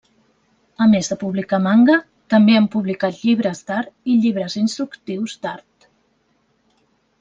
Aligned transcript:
A 0.85 0.87
més 0.93 1.09
de 1.11 1.17
publicar 1.23 1.59
manga 1.65 1.99
també 2.35 2.57
han 2.61 2.69
publicat 2.77 3.21
llibres 3.29 3.63
d'art 3.71 3.95
i 4.15 4.19
llibres 4.25 4.61
instructius 4.67 5.41
d'art. 5.47 5.91